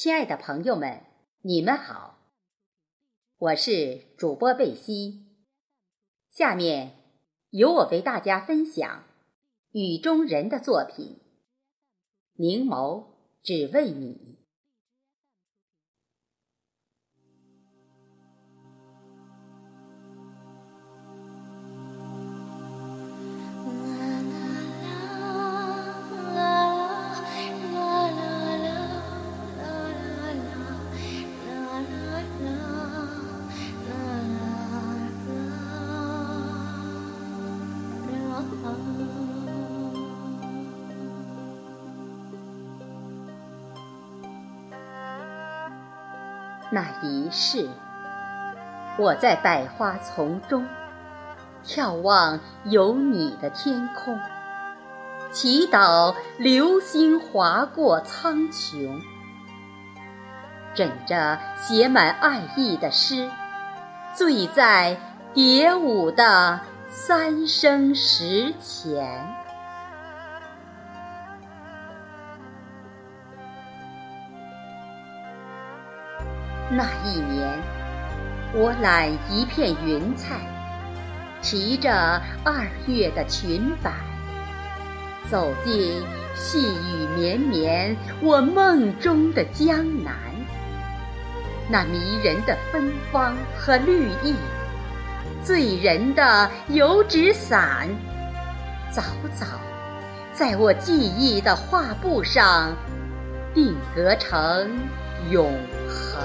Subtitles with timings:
[0.00, 1.02] 亲爱的朋友们，
[1.42, 2.20] 你们好，
[3.36, 5.26] 我是主播贝西。
[6.30, 6.92] 下面
[7.50, 9.02] 由我为大家分享
[9.72, 11.16] 雨中人的作品
[12.34, 13.06] 《凝眸
[13.42, 14.38] 只为你》。
[46.70, 47.68] 那一世，
[48.98, 50.66] 我在百花丛中
[51.64, 54.18] 眺望有你的天空，
[55.30, 59.00] 祈祷流星划过苍穹，
[60.74, 63.30] 枕着写满爱意的诗，
[64.14, 64.96] 醉在
[65.32, 69.47] 蝶舞的三生石前。
[76.70, 77.58] 那一年，
[78.52, 80.34] 我揽一片云彩，
[81.40, 83.90] 提着二月的裙摆，
[85.30, 86.02] 走进
[86.34, 90.14] 细雨绵绵我梦中的江南。
[91.70, 94.34] 那迷人的芬芳和绿意，
[95.42, 97.88] 醉人的油纸伞，
[98.90, 99.02] 早
[99.32, 99.46] 早
[100.34, 102.76] 在我记忆的画布上
[103.54, 104.70] 定格成
[105.30, 105.52] 永
[105.88, 106.20] 恒。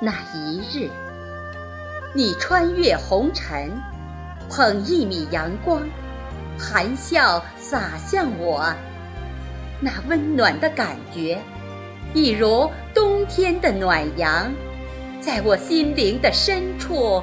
[0.00, 0.90] 那一日，
[2.12, 3.72] 你穿越红尘，
[4.50, 5.82] 捧一米阳光，
[6.58, 8.70] 含笑洒向我。
[9.80, 11.40] 那温暖的感觉，
[12.14, 14.52] 一如冬天的暖阳，
[15.20, 17.20] 在我心灵的深处，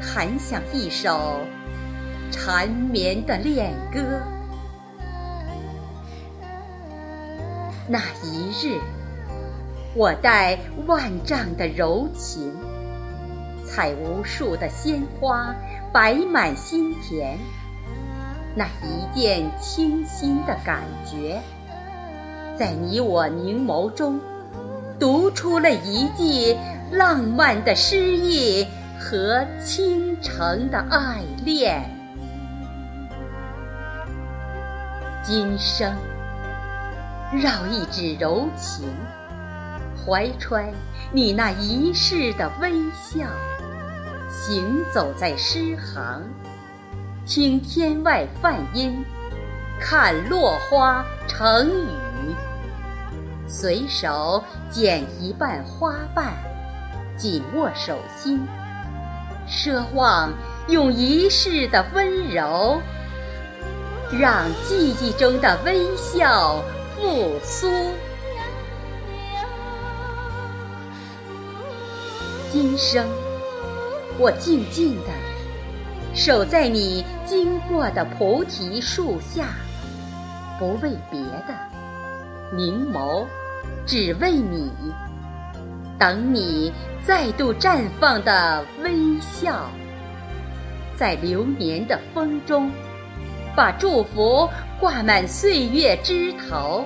[0.00, 1.40] 弹响一首
[2.30, 4.00] 缠绵的恋歌。
[7.86, 8.80] 那一日。
[9.98, 12.52] 我带万丈的柔情，
[13.64, 15.54] 采无数的鲜花，
[15.90, 17.38] 摆满心田。
[18.54, 21.40] 那一见倾心的感觉，
[22.58, 24.18] 在你我凝眸中，
[24.98, 26.56] 读出了一季
[26.90, 28.66] 浪漫的诗意
[28.98, 31.82] 和倾城的爱恋。
[35.22, 35.92] 今生，
[37.32, 38.88] 绕一指柔情。
[40.06, 40.72] 怀揣
[41.12, 43.26] 你那一世的微笑，
[44.30, 46.22] 行走在诗行，
[47.26, 49.04] 听天外梵音，
[49.80, 52.34] 看落花成雨，
[53.48, 56.34] 随手捡一瓣花瓣，
[57.16, 58.44] 紧握手心，
[59.48, 60.32] 奢望
[60.68, 62.80] 用一世的温柔，
[64.18, 66.60] 让记忆中的微笑
[66.96, 67.70] 复苏。
[72.50, 73.06] 今生，
[74.18, 75.10] 我静静地
[76.14, 79.50] 守在你经过的菩提树下，
[80.58, 81.54] 不为别的，
[82.52, 83.26] 凝眸
[83.84, 84.70] 只为你，
[85.98, 89.70] 等你再度绽放的微笑，
[90.94, 92.70] 在流年的风中，
[93.56, 94.48] 把祝福
[94.78, 96.84] 挂满岁月枝头，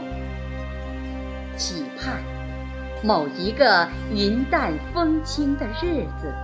[1.56, 2.14] 期盼。
[3.02, 6.34] 某一个云淡风轻的日子，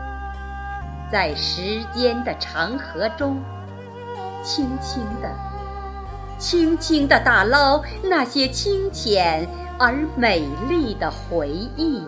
[1.12, 3.42] 在时间的长河中，
[4.42, 5.28] 轻轻地、
[6.48, 9.44] 轻轻地打捞那些清浅
[9.80, 12.00] 而美丽的回忆。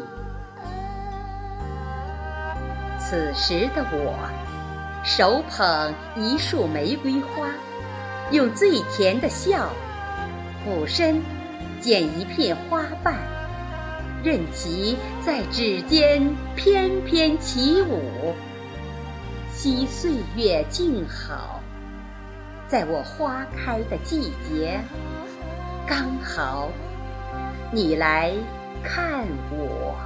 [3.00, 4.14] 此时的我，
[5.02, 7.48] 手捧一束玫瑰花，
[8.30, 9.70] 用最甜的笑，
[10.64, 11.20] 俯身
[11.80, 13.16] 捡一片花瓣。
[14.22, 18.32] 任其在指尖翩翩起舞，
[19.52, 21.57] 惜岁月静好，
[22.68, 24.78] 在我花开的季节，
[25.86, 26.68] 刚好
[27.72, 28.34] 你来
[28.84, 29.96] 看我。